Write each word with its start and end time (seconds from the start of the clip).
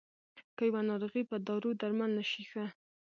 که 0.57 0.63
يوه 0.69 0.81
ناروغي 0.89 1.21
په 1.29 1.37
دارو 1.47 1.69
درمل 1.81 2.11
نه 2.17 2.23
شي 2.31 2.43
ښه. 2.51 2.65